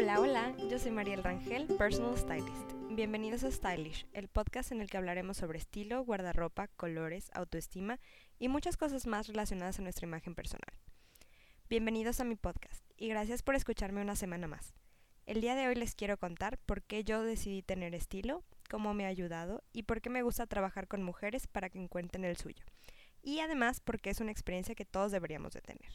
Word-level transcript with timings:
Hola, 0.00 0.20
hola, 0.20 0.56
yo 0.70 0.78
soy 0.78 0.92
Mariel 0.92 1.24
Rangel, 1.24 1.66
Personal 1.76 2.16
Stylist. 2.16 2.72
Bienvenidos 2.88 3.42
a 3.42 3.50
Stylish, 3.50 4.06
el 4.12 4.28
podcast 4.28 4.70
en 4.70 4.80
el 4.80 4.88
que 4.88 4.96
hablaremos 4.96 5.38
sobre 5.38 5.58
estilo, 5.58 6.04
guardarropa, 6.04 6.68
colores, 6.68 7.32
autoestima 7.34 7.98
y 8.38 8.46
muchas 8.46 8.76
cosas 8.76 9.08
más 9.08 9.26
relacionadas 9.26 9.80
a 9.80 9.82
nuestra 9.82 10.06
imagen 10.06 10.36
personal. 10.36 10.72
Bienvenidos 11.68 12.20
a 12.20 12.24
mi 12.24 12.36
podcast 12.36 12.84
y 12.96 13.08
gracias 13.08 13.42
por 13.42 13.56
escucharme 13.56 14.00
una 14.00 14.14
semana 14.14 14.46
más. 14.46 14.72
El 15.26 15.40
día 15.40 15.56
de 15.56 15.66
hoy 15.66 15.74
les 15.74 15.96
quiero 15.96 16.16
contar 16.16 16.58
por 16.58 16.84
qué 16.84 17.02
yo 17.02 17.24
decidí 17.24 17.62
tener 17.62 17.92
estilo, 17.92 18.44
cómo 18.70 18.94
me 18.94 19.04
ha 19.04 19.08
ayudado 19.08 19.64
y 19.72 19.82
por 19.82 20.00
qué 20.00 20.10
me 20.10 20.22
gusta 20.22 20.46
trabajar 20.46 20.86
con 20.86 21.02
mujeres 21.02 21.48
para 21.48 21.70
que 21.70 21.80
encuentren 21.80 22.24
el 22.24 22.36
suyo. 22.36 22.64
Y 23.20 23.40
además 23.40 23.80
porque 23.80 24.10
es 24.10 24.20
una 24.20 24.30
experiencia 24.30 24.76
que 24.76 24.84
todos 24.84 25.10
deberíamos 25.10 25.54
de 25.54 25.60
tener. 25.60 25.90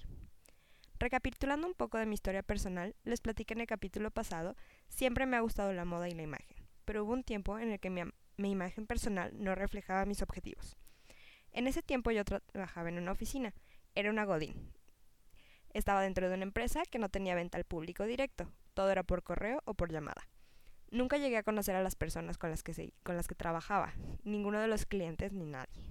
Recapitulando 1.04 1.68
un 1.68 1.74
poco 1.74 1.98
de 1.98 2.06
mi 2.06 2.14
historia 2.14 2.44
personal, 2.44 2.96
les 3.04 3.20
platiqué 3.20 3.54
en 3.56 3.60
el 3.60 3.68
capítulo 3.68 4.10
pasado, 4.10 4.56
siempre 4.88 5.26
me 5.26 5.36
ha 5.36 5.42
gustado 5.42 5.74
la 5.74 5.84
moda 5.84 6.08
y 6.08 6.14
la 6.14 6.22
imagen, 6.22 6.56
pero 6.86 7.04
hubo 7.04 7.12
un 7.12 7.26
tiempo 7.26 7.60
en 7.60 7.74
el 7.74 7.80
que 7.82 7.90
mi, 7.90 8.50
imagen 8.50 8.88
personal 8.88 9.34
no 9.38 9.54
reflejaba 9.54 10.06
mis 10.06 10.22
objetivos. 10.22 10.78
En 11.52 11.68
ese 11.68 11.82
tiempo 11.82 12.12
yo 12.12 12.24
trabajaba 12.24 12.88
en 12.88 13.00
una 13.00 13.12
oficina, 13.12 13.54
era 13.96 14.12
una 14.12 14.24
Godín. 14.24 14.72
Estaba 15.74 16.02
dentro 16.02 16.30
de 16.30 16.36
una 16.36 16.44
empresa 16.44 16.84
que 16.90 17.00
no 17.00 17.10
tenía 17.10 17.36
venta 17.36 17.58
al 17.58 17.66
público 17.66 18.06
directo, 18.06 18.50
todo 18.74 18.90
era 18.90 19.04
por 19.04 19.24
correo 19.24 19.62
o 19.66 19.74
por 19.74 19.92
llamada. 19.92 20.30
Nunca 20.90 21.18
llegué 21.18 21.36
a 21.36 21.44
conocer 21.44 21.76
a 21.76 21.84
las 21.84 21.98
personas 21.98 22.38
con 22.38 22.50
las 22.50 22.64
que 22.64 23.36
trabajaba, 23.36 23.94
ninguno 24.24 24.62
de 24.62 24.70
los 24.70 24.86
clientes 24.86 25.34
ni 25.34 25.48
nadie. 25.48 25.84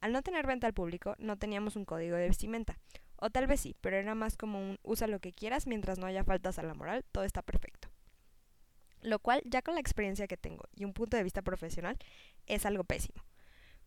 Al 0.00 0.12
no 0.12 0.22
tener 0.22 0.46
venta 0.46 0.68
al 0.68 0.74
público, 0.74 1.16
no 1.18 1.38
teníamos 1.38 1.74
un 1.74 1.84
código 1.84 2.16
de 2.16 2.28
vestimenta, 2.28 2.78
o 3.20 3.30
tal 3.30 3.46
vez 3.46 3.60
sí, 3.60 3.76
pero 3.80 3.96
era 3.96 4.14
más 4.14 4.36
como 4.36 4.76
usa 4.82 5.06
lo 5.06 5.20
que 5.20 5.32
quieras 5.32 5.66
mientras 5.66 5.98
no 5.98 6.06
haya 6.06 6.24
faltas 6.24 6.58
a 6.58 6.62
la 6.62 6.74
moral, 6.74 7.04
todo 7.12 7.24
está 7.24 7.42
perfecto. 7.42 7.88
Lo 9.00 9.18
cual, 9.18 9.42
ya 9.44 9.62
con 9.62 9.74
la 9.74 9.80
experiencia 9.80 10.26
que 10.26 10.36
tengo 10.36 10.64
y 10.74 10.84
un 10.84 10.92
punto 10.92 11.16
de 11.16 11.22
vista 11.22 11.42
profesional, 11.42 11.98
es 12.46 12.66
algo 12.66 12.84
pésimo. 12.84 13.24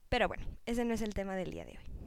Pero 0.09 0.27
bueno, 0.27 0.45
ese 0.65 0.85
no 0.85 0.93
es 0.93 1.01
el 1.01 1.13
tema 1.13 1.35
del 1.35 1.51
día 1.51 1.65
de 1.65 1.71
hoy. 1.71 2.01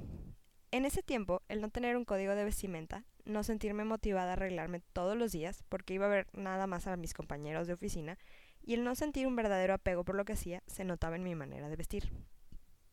En 0.71 0.85
ese 0.85 1.03
tiempo, 1.03 1.43
el 1.49 1.61
no 1.61 1.71
tener 1.71 1.97
un 1.97 2.05
código 2.05 2.35
de 2.35 2.45
vestimenta, 2.45 3.05
no 3.25 3.45
sentirme 3.45 3.85
motivada 3.85 4.31
a 4.31 4.33
arreglarme 4.33 4.81
todos 4.93 5.17
los 5.17 5.33
días 5.33 5.63
porque 5.69 5.95
iba 5.95 6.07
a 6.07 6.11
ver 6.11 6.27
nada 6.33 6.67
más 6.67 6.87
a 6.87 6.97
mis 6.97 7.15
compañeros 7.15 7.67
de 7.67 7.75
oficina, 7.75 8.19
y 8.61 8.75
el 8.75 8.83
no 8.83 8.95
sentir 8.95 9.27
un 9.27 9.37
verdadero 9.37 9.75
apego 9.75 10.05
por 10.05 10.17
lo 10.17 10.25
que 10.25 10.33
hacía 10.33 10.63
se 10.67 10.85
notaba 10.85 11.17
en 11.17 11.23
mi 11.23 11.35
manera 11.35 11.69
de 11.69 11.77
vestir. 11.77 12.11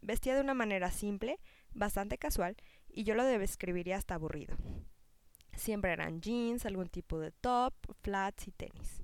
Vestía 0.02 0.36
de 0.36 0.42
una 0.42 0.54
manera 0.54 0.92
simple, 0.92 1.40
bastante 1.74 2.18
casual, 2.18 2.56
y 2.94 3.04
yo 3.04 3.16
lo 3.16 3.24
describiría 3.24 3.98
hasta 3.98 4.16
aburrido. 4.16 4.56
Siempre 5.56 5.92
eran 5.92 6.22
jeans, 6.22 6.66
algún 6.66 6.88
tipo 6.88 7.20
de 7.20 7.32
top, 7.32 7.74
flats 8.02 8.48
y 8.48 8.52
tenis. 8.52 9.04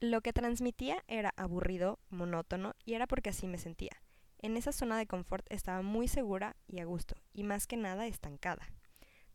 Lo 0.00 0.20
que 0.20 0.32
transmitía 0.32 1.02
era 1.08 1.32
aburrido, 1.36 1.98
monótono, 2.10 2.74
y 2.84 2.94
era 2.94 3.06
porque 3.06 3.30
así 3.30 3.48
me 3.48 3.58
sentía. 3.58 4.02
En 4.38 4.56
esa 4.56 4.70
zona 4.70 4.96
de 4.96 5.08
confort 5.08 5.44
estaba 5.50 5.82
muy 5.82 6.06
segura 6.06 6.56
y 6.68 6.78
a 6.78 6.84
gusto, 6.84 7.16
y 7.32 7.42
más 7.42 7.66
que 7.66 7.76
nada 7.76 8.06
estancada. 8.06 8.68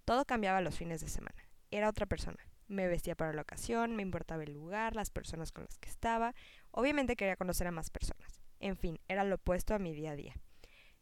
Todo 0.05 0.23
cambiaba 0.23 0.61
los 0.61 0.77
fines 0.77 1.01
de 1.01 1.09
semana. 1.09 1.49
Era 1.71 1.89
otra 1.89 2.05
persona. 2.05 2.37
Me 2.67 2.87
vestía 2.87 3.15
para 3.15 3.33
la 3.33 3.41
ocasión, 3.41 3.95
me 3.95 4.03
importaba 4.03 4.43
el 4.43 4.53
lugar, 4.53 4.95
las 4.95 5.09
personas 5.09 5.51
con 5.51 5.65
las 5.65 5.77
que 5.77 5.89
estaba. 5.89 6.33
Obviamente 6.71 7.17
quería 7.17 7.35
conocer 7.35 7.67
a 7.67 7.71
más 7.71 7.89
personas. 7.89 8.41
En 8.59 8.77
fin, 8.77 8.97
era 9.09 9.25
lo 9.25 9.35
opuesto 9.35 9.75
a 9.75 9.79
mi 9.79 9.93
día 9.93 10.11
a 10.11 10.15
día. 10.15 10.35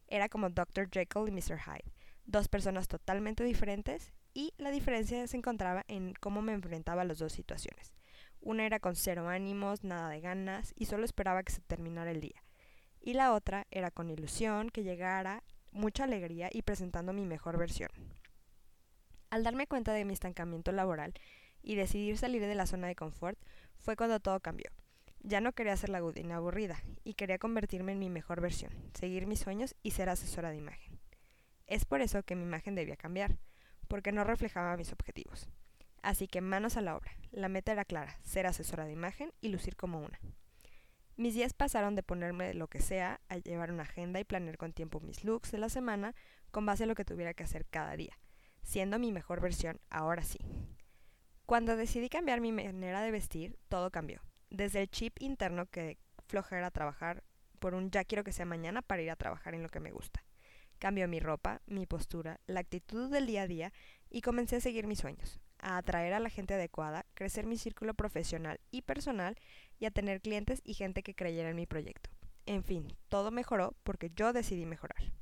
Era 0.08 0.28
como 0.28 0.50
Dr. 0.50 0.88
Jekyll 0.90 1.28
y 1.28 1.30
Mr. 1.30 1.60
Hyde, 1.60 1.92
dos 2.24 2.48
personas 2.48 2.88
totalmente 2.88 3.44
diferentes 3.44 4.12
y 4.34 4.54
la 4.58 4.70
diferencia 4.70 5.26
se 5.26 5.36
encontraba 5.36 5.84
en 5.88 6.14
cómo 6.14 6.42
me 6.42 6.52
enfrentaba 6.52 7.02
a 7.02 7.04
las 7.04 7.18
dos 7.18 7.32
situaciones. 7.32 7.92
Una 8.40 8.66
era 8.66 8.80
con 8.80 8.96
cero 8.96 9.28
ánimos, 9.28 9.84
nada 9.84 10.08
de 10.08 10.20
ganas 10.20 10.72
y 10.76 10.86
solo 10.86 11.04
esperaba 11.04 11.42
que 11.42 11.52
se 11.52 11.60
terminara 11.60 12.10
el 12.10 12.20
día. 12.20 12.42
Y 13.00 13.14
la 13.14 13.32
otra 13.32 13.66
era 13.70 13.90
con 13.90 14.10
ilusión, 14.10 14.70
que 14.70 14.82
llegara, 14.82 15.42
mucha 15.70 16.04
alegría 16.04 16.48
y 16.52 16.62
presentando 16.62 17.12
mi 17.12 17.24
mejor 17.24 17.58
versión. 17.58 17.90
Al 19.30 19.44
darme 19.44 19.66
cuenta 19.66 19.92
de 19.92 20.04
mi 20.04 20.12
estancamiento 20.12 20.72
laboral 20.72 21.14
y 21.62 21.74
decidir 21.74 22.18
salir 22.18 22.42
de 22.42 22.54
la 22.54 22.66
zona 22.66 22.88
de 22.88 22.96
confort, 22.96 23.38
fue 23.78 23.96
cuando 23.96 24.20
todo 24.20 24.40
cambió. 24.40 24.70
Ya 25.20 25.40
no 25.40 25.52
quería 25.52 25.76
ser 25.76 25.90
la 25.90 26.00
gudina 26.00 26.36
aburrida 26.36 26.82
y 27.04 27.14
quería 27.14 27.38
convertirme 27.38 27.92
en 27.92 27.98
mi 28.00 28.10
mejor 28.10 28.40
versión, 28.40 28.72
seguir 28.94 29.26
mis 29.26 29.40
sueños 29.40 29.74
y 29.82 29.92
ser 29.92 30.08
asesora 30.08 30.50
de 30.50 30.56
imagen. 30.56 30.91
Es 31.66 31.84
por 31.84 32.00
eso 32.00 32.22
que 32.22 32.36
mi 32.36 32.42
imagen 32.42 32.74
debía 32.74 32.96
cambiar, 32.96 33.36
porque 33.88 34.12
no 34.12 34.24
reflejaba 34.24 34.76
mis 34.76 34.92
objetivos. 34.92 35.48
Así 36.02 36.26
que 36.26 36.40
manos 36.40 36.76
a 36.76 36.80
la 36.80 36.96
obra. 36.96 37.12
La 37.30 37.48
meta 37.48 37.72
era 37.72 37.84
clara, 37.84 38.18
ser 38.22 38.46
asesora 38.46 38.84
de 38.84 38.92
imagen 38.92 39.32
y 39.40 39.48
lucir 39.48 39.76
como 39.76 40.00
una. 40.00 40.18
Mis 41.16 41.34
días 41.34 41.52
pasaron 41.52 41.94
de 41.94 42.02
ponerme 42.02 42.54
lo 42.54 42.68
que 42.68 42.80
sea 42.80 43.20
a 43.28 43.36
llevar 43.36 43.70
una 43.70 43.84
agenda 43.84 44.18
y 44.18 44.24
planear 44.24 44.56
con 44.56 44.72
tiempo 44.72 45.00
mis 45.00 45.24
looks 45.24 45.52
de 45.52 45.58
la 45.58 45.68
semana 45.68 46.14
con 46.50 46.66
base 46.66 46.84
a 46.84 46.86
lo 46.86 46.94
que 46.94 47.04
tuviera 47.04 47.34
que 47.34 47.44
hacer 47.44 47.66
cada 47.66 47.96
día, 47.96 48.18
siendo 48.62 48.98
mi 48.98 49.12
mejor 49.12 49.40
versión 49.40 49.78
ahora 49.90 50.22
sí. 50.22 50.38
Cuando 51.46 51.76
decidí 51.76 52.08
cambiar 52.08 52.40
mi 52.40 52.50
manera 52.50 53.02
de 53.02 53.10
vestir, 53.10 53.58
todo 53.68 53.90
cambió 53.90 54.22
desde 54.52 54.82
el 54.82 54.90
chip 54.90 55.16
interno 55.20 55.66
que 55.66 55.98
flojera 56.28 56.70
trabajar 56.70 57.24
por 57.58 57.74
un 57.74 57.90
ya 57.90 58.04
quiero 58.04 58.22
que 58.22 58.32
sea 58.32 58.44
mañana 58.44 58.82
para 58.82 59.02
ir 59.02 59.10
a 59.10 59.16
trabajar 59.16 59.54
en 59.54 59.62
lo 59.62 59.68
que 59.68 59.80
me 59.80 59.90
gusta. 59.90 60.21
Cambio 60.82 61.06
mi 61.06 61.20
ropa, 61.20 61.62
mi 61.66 61.86
postura, 61.86 62.40
la 62.48 62.58
actitud 62.58 63.08
del 63.08 63.28
día 63.28 63.42
a 63.42 63.46
día 63.46 63.72
y 64.10 64.20
comencé 64.20 64.56
a 64.56 64.60
seguir 64.60 64.88
mis 64.88 64.98
sueños, 64.98 65.38
a 65.60 65.76
atraer 65.76 66.12
a 66.12 66.18
la 66.18 66.28
gente 66.28 66.54
adecuada, 66.54 67.06
crecer 67.14 67.46
mi 67.46 67.56
círculo 67.56 67.94
profesional 67.94 68.58
y 68.72 68.82
personal 68.82 69.36
y 69.78 69.84
a 69.84 69.92
tener 69.92 70.20
clientes 70.20 70.60
y 70.64 70.74
gente 70.74 71.04
que 71.04 71.14
creyera 71.14 71.50
en 71.50 71.54
mi 71.54 71.66
proyecto. 71.66 72.10
En 72.46 72.64
fin, 72.64 72.96
todo 73.08 73.30
mejoró 73.30 73.76
porque 73.84 74.10
yo 74.10 74.32
decidí 74.32 74.66
mejorar. 74.66 75.12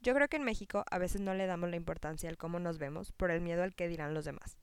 Yo 0.00 0.14
creo 0.14 0.26
que 0.26 0.38
en 0.38 0.42
México 0.42 0.84
a 0.90 0.98
veces 0.98 1.20
no 1.20 1.32
le 1.32 1.46
damos 1.46 1.70
la 1.70 1.76
importancia 1.76 2.28
al 2.28 2.36
cómo 2.36 2.58
nos 2.58 2.78
vemos 2.78 3.12
por 3.12 3.30
el 3.30 3.40
miedo 3.40 3.62
al 3.62 3.76
que 3.76 3.86
dirán 3.86 4.14
los 4.14 4.24
demás. 4.24 4.58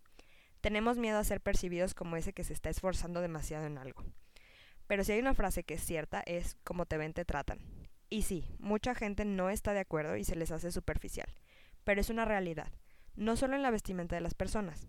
Tenemos 0.59 0.97
miedo 0.97 1.17
a 1.17 1.23
ser 1.23 1.39
percibidos 1.39 1.93
como 1.93 2.17
ese 2.17 2.33
que 2.33 2.43
se 2.43 2.51
está 2.51 2.69
esforzando 2.69 3.21
demasiado 3.21 3.67
en 3.67 3.77
algo. 3.77 4.03
Pero 4.85 5.05
si 5.05 5.13
hay 5.13 5.19
una 5.19 5.33
frase 5.33 5.63
que 5.63 5.75
es 5.75 5.81
cierta 5.85 6.21
es 6.25 6.57
como 6.65 6.85
te 6.85 6.97
ven 6.97 7.13
te 7.13 7.23
tratan. 7.23 7.78
Y 8.09 8.23
sí, 8.23 8.45
mucha 8.59 8.95
gente 8.95 9.25
no 9.25 9.49
está 9.49 9.73
de 9.73 9.79
acuerdo 9.79 10.15
y 10.15 10.23
se 10.23 10.35
les 10.35 10.51
hace 10.51 10.71
superficial, 10.71 11.27
pero 11.83 12.01
es 12.01 12.09
una 12.09 12.25
realidad, 12.25 12.71
no 13.15 13.35
solo 13.35 13.55
en 13.55 13.61
la 13.61 13.71
vestimenta 13.71 14.15
de 14.15 14.21
las 14.21 14.33
personas. 14.33 14.87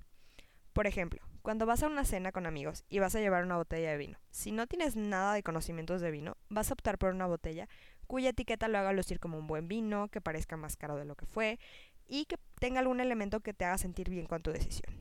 Por 0.73 0.87
ejemplo, 0.87 1.21
cuando 1.43 1.67
vas 1.67 1.83
a 1.83 1.89
una 1.89 2.05
cena 2.05 2.33
con 2.33 2.47
amigos 2.47 2.85
y 2.89 2.99
vas 2.99 3.15
a 3.15 3.21
llevar 3.21 3.45
una 3.45 3.57
botella 3.57 3.91
de 3.91 3.97
vino, 3.99 4.19
si 4.31 4.53
no 4.53 4.67
tienes 4.67 4.97
nada 4.97 5.35
de 5.35 5.43
conocimientos 5.43 6.01
de 6.01 6.11
vino, 6.11 6.37
vas 6.49 6.71
a 6.71 6.75
optar 6.75 6.97
por 6.97 7.13
una 7.13 7.27
botella 7.27 7.69
cuya 8.07 8.31
etiqueta 8.31 8.69
lo 8.69 8.79
haga 8.79 8.93
lucir 8.93 9.21
como 9.21 9.39
un 9.39 9.47
buen 9.47 9.69
vino, 9.69 10.09
que 10.09 10.21
parezca 10.21 10.57
más 10.57 10.77
caro 10.77 10.97
de 10.97 11.05
lo 11.05 11.15
que 11.15 11.27
fue 11.27 11.59
y 12.07 12.25
que 12.25 12.37
tenga 12.59 12.81
algún 12.81 13.01
elemento 13.01 13.41
que 13.41 13.55
te 13.55 13.65
haga 13.65 13.79
sentir 13.79 14.11
bien 14.11 14.27
con 14.27 14.43
tu 14.43 14.51
decisión 14.51 14.95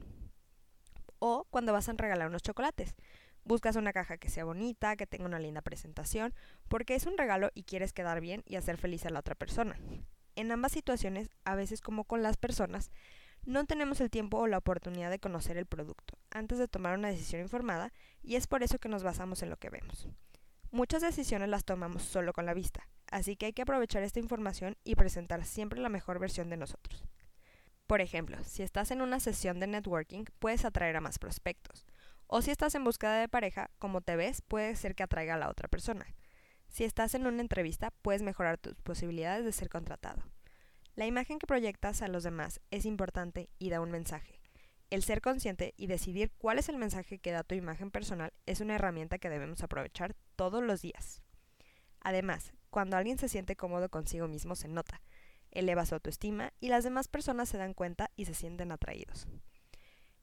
o 1.19 1.45
cuando 1.49 1.73
vas 1.73 1.87
a 1.89 1.93
regalar 1.93 2.29
unos 2.29 2.41
chocolates. 2.41 2.95
Buscas 3.49 3.77
una 3.77 3.93
caja 3.93 4.19
que 4.19 4.29
sea 4.29 4.45
bonita, 4.45 4.95
que 4.95 5.07
tenga 5.07 5.25
una 5.25 5.39
linda 5.39 5.63
presentación, 5.63 6.35
porque 6.67 6.93
es 6.93 7.07
un 7.07 7.17
regalo 7.17 7.49
y 7.55 7.63
quieres 7.63 7.93
quedar 7.93 8.21
bien 8.21 8.43
y 8.45 8.57
hacer 8.57 8.77
feliz 8.77 9.07
a 9.07 9.09
la 9.09 9.21
otra 9.21 9.33
persona. 9.33 9.75
En 10.35 10.51
ambas 10.51 10.71
situaciones, 10.71 11.31
a 11.45 11.55
veces 11.55 11.81
como 11.81 12.03
con 12.03 12.21
las 12.21 12.37
personas, 12.37 12.91
no 13.45 13.65
tenemos 13.65 14.01
el 14.01 14.11
tiempo 14.11 14.37
o 14.37 14.45
la 14.45 14.59
oportunidad 14.59 15.09
de 15.09 15.17
conocer 15.17 15.57
el 15.57 15.65
producto 15.65 16.19
antes 16.29 16.59
de 16.59 16.67
tomar 16.67 16.95
una 16.95 17.07
decisión 17.07 17.41
informada 17.41 17.91
y 18.21 18.35
es 18.35 18.45
por 18.45 18.61
eso 18.61 18.77
que 18.77 18.87
nos 18.87 19.01
basamos 19.01 19.41
en 19.41 19.49
lo 19.49 19.57
que 19.57 19.71
vemos. 19.71 20.07
Muchas 20.69 21.01
decisiones 21.01 21.49
las 21.49 21.65
tomamos 21.65 22.03
solo 22.03 22.33
con 22.33 22.45
la 22.45 22.53
vista, 22.53 22.87
así 23.09 23.35
que 23.35 23.47
hay 23.47 23.53
que 23.53 23.63
aprovechar 23.63 24.03
esta 24.03 24.19
información 24.19 24.77
y 24.83 24.93
presentar 24.93 25.43
siempre 25.43 25.81
la 25.81 25.89
mejor 25.89 26.19
versión 26.19 26.51
de 26.51 26.57
nosotros. 26.57 27.03
Por 27.87 28.01
ejemplo, 28.01 28.37
si 28.43 28.61
estás 28.61 28.91
en 28.91 29.01
una 29.01 29.19
sesión 29.19 29.59
de 29.59 29.65
networking, 29.65 30.25
puedes 30.37 30.65
atraer 30.65 30.97
a 30.97 31.01
más 31.01 31.17
prospectos. 31.17 31.87
O 32.31 32.43
si 32.43 32.51
estás 32.51 32.75
en 32.75 32.83
búsqueda 32.83 33.19
de 33.19 33.27
pareja, 33.27 33.71
como 33.79 34.01
te 34.01 34.15
ves, 34.15 34.43
puede 34.43 34.75
ser 34.75 34.93
que 34.93 35.01
atraiga 35.01 35.33
a 35.33 35.37
la 35.39 35.49
otra 35.49 35.67
persona. 35.67 36.05
Si 36.67 36.83
estás 36.83 37.15
en 37.15 37.25
una 37.25 37.41
entrevista, 37.41 37.89
puedes 38.03 38.21
mejorar 38.21 38.59
tus 38.59 38.75
posibilidades 38.83 39.43
de 39.45 39.51
ser 39.51 39.67
contratado. 39.67 40.21
La 40.93 41.07
imagen 41.07 41.39
que 41.39 41.47
proyectas 41.47 42.03
a 42.03 42.07
los 42.07 42.21
demás 42.21 42.61
es 42.69 42.85
importante 42.85 43.49
y 43.57 43.71
da 43.71 43.81
un 43.81 43.89
mensaje. 43.89 44.39
El 44.91 45.01
ser 45.01 45.21
consciente 45.21 45.73
y 45.75 45.87
decidir 45.87 46.31
cuál 46.37 46.59
es 46.59 46.69
el 46.69 46.77
mensaje 46.77 47.17
que 47.17 47.31
da 47.31 47.41
tu 47.41 47.55
imagen 47.55 47.89
personal 47.89 48.31
es 48.45 48.61
una 48.61 48.75
herramienta 48.75 49.17
que 49.17 49.31
debemos 49.31 49.63
aprovechar 49.63 50.15
todos 50.35 50.63
los 50.63 50.83
días. 50.83 51.23
Además, 51.99 52.53
cuando 52.69 52.95
alguien 52.95 53.17
se 53.17 53.27
siente 53.27 53.55
cómodo 53.55 53.89
consigo 53.89 54.27
mismo 54.27 54.55
se 54.55 54.67
nota, 54.67 55.01
eleva 55.49 55.87
su 55.87 55.95
autoestima 55.95 56.53
y 56.59 56.69
las 56.69 56.83
demás 56.83 57.07
personas 57.07 57.49
se 57.49 57.57
dan 57.57 57.73
cuenta 57.73 58.11
y 58.15 58.25
se 58.25 58.35
sienten 58.35 58.71
atraídos. 58.71 59.27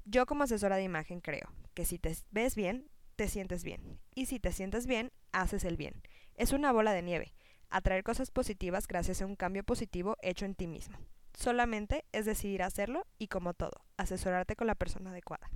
Yo 0.09 0.25
como 0.25 0.45
asesora 0.45 0.77
de 0.77 0.85
imagen 0.85 1.21
creo 1.21 1.53
que 1.75 1.85
si 1.85 1.99
te 1.99 2.17
ves 2.31 2.55
bien, 2.55 2.89
te 3.17 3.27
sientes 3.27 3.65
bien. 3.65 3.99
Y 4.15 4.27
si 4.27 4.39
te 4.39 4.53
sientes 4.53 4.87
bien, 4.87 5.11
haces 5.33 5.65
el 5.65 5.77
bien. 5.77 6.01
Es 6.37 6.53
una 6.53 6.71
bola 6.71 6.93
de 6.93 7.03
nieve. 7.03 7.35
Atraer 7.71 8.05
cosas 8.05 8.31
positivas 8.31 8.87
gracias 8.87 9.21
a 9.21 9.27
un 9.27 9.35
cambio 9.35 9.65
positivo 9.65 10.17
hecho 10.23 10.45
en 10.45 10.55
ti 10.55 10.69
mismo. 10.69 10.97
Solamente 11.35 12.05
es 12.13 12.25
decidir 12.25 12.63
hacerlo 12.63 13.05
y 13.19 13.27
como 13.27 13.53
todo, 13.53 13.85
asesorarte 13.97 14.55
con 14.55 14.69
la 14.69 14.77
persona 14.77 15.11
adecuada. 15.11 15.51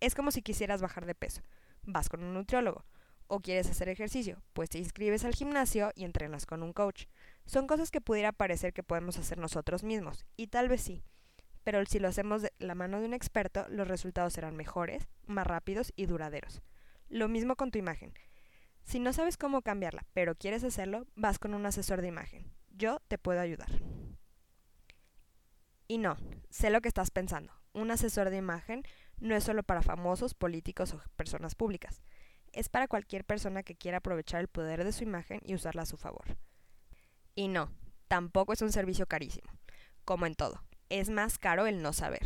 Es 0.00 0.16
como 0.16 0.32
si 0.32 0.42
quisieras 0.42 0.82
bajar 0.82 1.06
de 1.06 1.14
peso. 1.14 1.42
Vas 1.84 2.08
con 2.08 2.24
un 2.24 2.34
nutriólogo. 2.34 2.84
O 3.28 3.38
quieres 3.38 3.70
hacer 3.70 3.88
ejercicio, 3.88 4.42
pues 4.52 4.68
te 4.68 4.78
inscribes 4.78 5.24
al 5.24 5.34
gimnasio 5.36 5.92
y 5.94 6.02
entrenas 6.02 6.44
con 6.44 6.64
un 6.64 6.72
coach. 6.72 7.04
Son 7.46 7.68
cosas 7.68 7.92
que 7.92 8.00
pudiera 8.00 8.32
parecer 8.32 8.72
que 8.72 8.82
podemos 8.82 9.16
hacer 9.16 9.38
nosotros 9.38 9.84
mismos, 9.84 10.26
y 10.36 10.48
tal 10.48 10.68
vez 10.68 10.82
sí. 10.82 11.04
Pero 11.64 11.84
si 11.86 11.98
lo 11.98 12.08
hacemos 12.08 12.42
de 12.42 12.52
la 12.58 12.74
mano 12.74 13.00
de 13.00 13.06
un 13.06 13.14
experto, 13.14 13.66
los 13.68 13.88
resultados 13.88 14.34
serán 14.34 14.54
mejores, 14.56 15.08
más 15.26 15.46
rápidos 15.46 15.92
y 15.96 16.06
duraderos. 16.06 16.62
Lo 17.08 17.28
mismo 17.28 17.56
con 17.56 17.70
tu 17.70 17.78
imagen. 17.78 18.12
Si 18.84 19.00
no 19.00 19.12
sabes 19.12 19.38
cómo 19.38 19.62
cambiarla, 19.62 20.04
pero 20.12 20.34
quieres 20.34 20.62
hacerlo, 20.62 21.06
vas 21.16 21.38
con 21.38 21.54
un 21.54 21.64
asesor 21.64 22.02
de 22.02 22.08
imagen. 22.08 22.52
Yo 22.70 23.00
te 23.08 23.18
puedo 23.18 23.40
ayudar. 23.40 23.70
Y 25.88 25.98
no, 25.98 26.16
sé 26.50 26.70
lo 26.70 26.80
que 26.80 26.88
estás 26.88 27.10
pensando. 27.10 27.52
Un 27.72 27.90
asesor 27.90 28.30
de 28.30 28.36
imagen 28.36 28.82
no 29.18 29.34
es 29.34 29.44
solo 29.44 29.62
para 29.62 29.82
famosos, 29.82 30.34
políticos 30.34 30.92
o 30.92 31.00
personas 31.16 31.54
públicas. 31.54 32.02
Es 32.52 32.68
para 32.68 32.88
cualquier 32.88 33.24
persona 33.24 33.62
que 33.62 33.74
quiera 33.74 33.98
aprovechar 33.98 34.40
el 34.40 34.48
poder 34.48 34.84
de 34.84 34.92
su 34.92 35.02
imagen 35.02 35.40
y 35.42 35.54
usarla 35.54 35.82
a 35.82 35.86
su 35.86 35.96
favor. 35.96 36.36
Y 37.34 37.48
no, 37.48 37.72
tampoco 38.06 38.52
es 38.52 38.62
un 38.62 38.70
servicio 38.70 39.06
carísimo. 39.06 39.50
Como 40.04 40.26
en 40.26 40.34
todo, 40.34 40.62
es 41.00 41.10
más 41.10 41.38
caro 41.38 41.66
el 41.66 41.82
no 41.82 41.92
saber. 41.92 42.22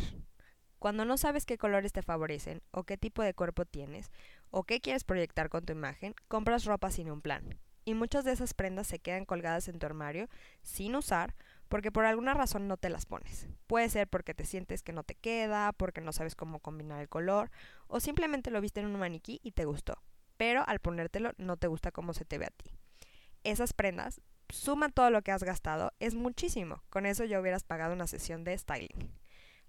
Cuando 0.77 1.03
no 1.03 1.17
sabes 1.17 1.45
qué 1.45 1.57
colores 1.57 1.91
te 1.91 2.03
favorecen, 2.03 2.61
o 2.71 2.83
qué 2.83 2.97
tipo 2.97 3.23
de 3.23 3.33
cuerpo 3.33 3.65
tienes, 3.65 4.11
o 4.51 4.63
qué 4.63 4.79
quieres 4.79 5.03
proyectar 5.03 5.49
con 5.49 5.65
tu 5.65 5.73
imagen, 5.73 6.13
compras 6.27 6.65
ropa 6.65 6.91
sin 6.91 7.09
un 7.09 7.21
plan. 7.21 7.59
Y 7.83 7.95
muchas 7.95 8.25
de 8.25 8.31
esas 8.31 8.53
prendas 8.53 8.85
se 8.85 8.99
quedan 8.99 9.25
colgadas 9.25 9.67
en 9.67 9.79
tu 9.79 9.87
armario 9.87 10.29
sin 10.61 10.95
usar 10.95 11.33
porque 11.67 11.91
por 11.91 12.05
alguna 12.05 12.35
razón 12.35 12.67
no 12.67 12.77
te 12.77 12.89
las 12.89 13.07
pones. 13.07 13.47
Puede 13.65 13.89
ser 13.89 14.07
porque 14.07 14.35
te 14.35 14.45
sientes 14.45 14.83
que 14.83 14.93
no 14.93 15.03
te 15.03 15.15
queda, 15.15 15.73
porque 15.73 15.99
no 15.99 16.13
sabes 16.13 16.35
cómo 16.35 16.59
combinar 16.59 17.01
el 17.01 17.09
color, 17.09 17.49
o 17.87 17.99
simplemente 17.99 18.51
lo 18.51 18.61
viste 18.61 18.81
en 18.81 18.85
un 18.85 18.99
maniquí 18.99 19.39
y 19.43 19.51
te 19.51 19.65
gustó, 19.65 20.01
pero 20.37 20.63
al 20.67 20.79
ponértelo 20.79 21.31
no 21.37 21.57
te 21.57 21.67
gusta 21.67 21.91
cómo 21.91 22.13
se 22.13 22.25
te 22.25 22.37
ve 22.37 22.45
a 22.45 22.51
ti. 22.51 22.71
Esas 23.43 23.73
prendas, 23.73 24.21
suma 24.49 24.89
todo 24.89 25.09
lo 25.09 25.21
que 25.21 25.31
has 25.31 25.43
gastado, 25.43 25.93
es 25.99 26.15
muchísimo. 26.15 26.83
Con 26.89 27.05
eso 27.05 27.25
ya 27.25 27.39
hubieras 27.39 27.63
pagado 27.63 27.93
una 27.93 28.07
sesión 28.07 28.43
de 28.43 28.57
styling. 28.57 29.11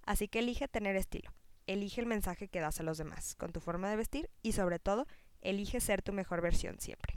Así 0.05 0.29
que 0.29 0.41
elige 0.41 0.69
tener 0.69 0.97
estilo. 0.97 1.33
Elige 1.67 2.01
el 2.01 2.07
mensaje 2.07 2.49
que 2.49 2.61
das 2.61 2.81
a 2.81 2.83
los 2.83 2.99
demás 2.99 3.35
con 3.37 3.53
tu 3.53 3.61
forma 3.61 3.89
de 3.91 3.97
vestir 3.97 4.31
y 4.43 4.53
sobre 4.53 4.79
todo, 4.79 5.07
elige 5.41 5.81
ser 5.81 6.03
tu 6.03 6.13
mejor 6.13 6.41
versión 6.41 6.81
siempre. 6.81 7.15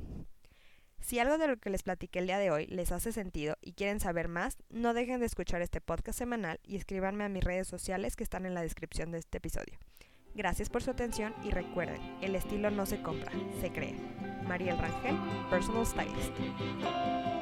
Si 1.00 1.20
algo 1.20 1.38
de 1.38 1.48
lo 1.48 1.58
que 1.58 1.70
les 1.70 1.84
platiqué 1.84 2.20
el 2.20 2.28
día 2.28 2.38
de 2.38 2.50
hoy 2.50 2.66
les 2.68 2.94
hace 2.94 3.12
sentido 3.12 3.58
y 3.62 3.74
quieren 3.74 4.00
saber 4.00 4.30
más, 4.30 4.58
no 4.70 4.94
dejen 4.94 5.20
de 5.20 5.26
escuchar 5.26 5.62
este 5.62 5.82
podcast 5.82 6.18
semanal 6.18 6.62
y 6.64 6.78
escríbanme 6.78 7.26
a 7.26 7.30
mis 7.30 7.44
redes 7.44 7.68
sociales 7.68 8.16
que 8.16 8.24
están 8.24 8.46
en 8.46 8.54
la 8.54 8.62
descripción 8.62 9.12
de 9.12 9.18
este 9.18 9.40
episodio. 9.40 9.78
Gracias 10.34 10.70
por 10.70 10.82
su 10.82 10.92
atención 10.92 11.36
y 11.44 11.52
recuerden, 11.52 12.02
el 12.22 12.36
estilo 12.36 12.72
no 12.72 12.86
se 12.86 13.02
compra, 13.02 13.32
se 13.60 13.72
crea. 13.72 13.94
Mariel 14.48 14.78
Rangel, 14.78 15.18
Personal 15.50 15.86
Stylist. 15.86 17.33